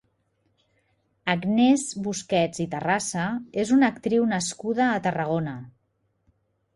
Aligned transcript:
Agnès 1.33 1.83
Busquets 2.07 2.63
i 2.65 2.65
Tarrasa 2.71 3.25
és 3.65 3.73
una 3.75 3.91
actriu 3.95 4.25
nascuda 4.31 4.89
a 4.95 4.99
Tarragona. 5.09 5.55